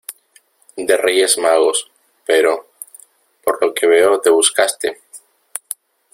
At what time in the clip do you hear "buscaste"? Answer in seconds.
4.31-4.99